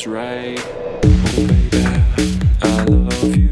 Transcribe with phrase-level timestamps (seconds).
[0.00, 0.58] it's right.
[1.04, 1.84] Oh, baby,
[2.62, 3.42] I love you.
[3.42, 3.49] You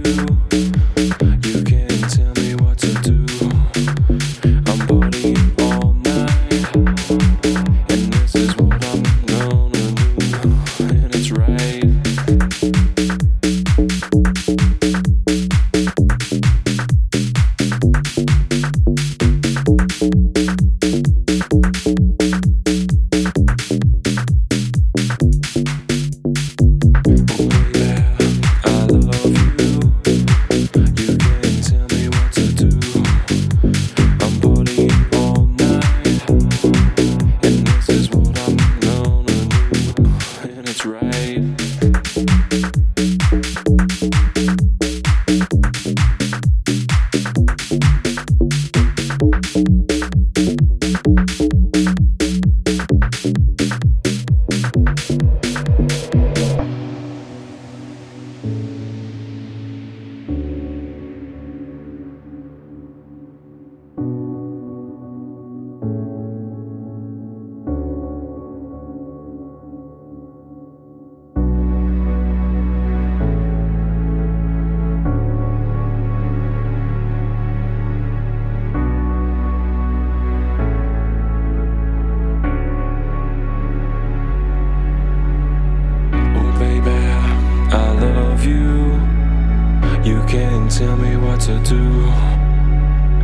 [88.38, 89.00] of you.
[90.04, 92.06] You can tell me what to do.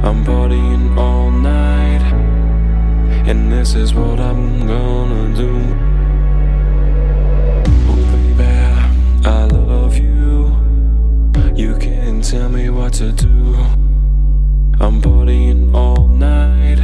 [0.02, 2.02] I'm partying all night,
[3.28, 5.52] and this is what I'm gonna do.
[7.90, 8.44] Oh, baby,
[9.24, 10.56] I love you.
[11.54, 13.56] You can't tell me what to do.
[14.80, 16.80] I'm partying all night,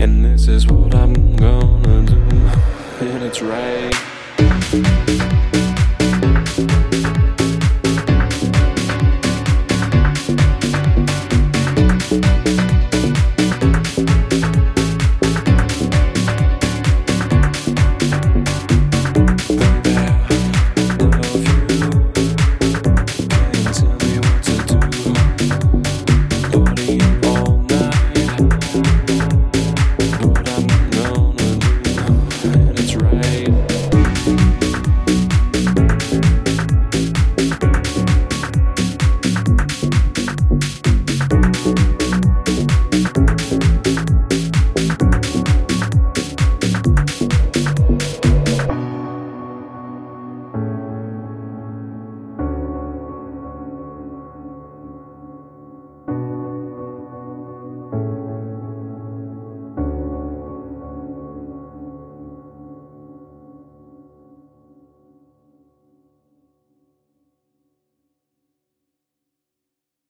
[0.00, 2.20] and this is what I'm gonna do.
[3.00, 3.90] And it's right.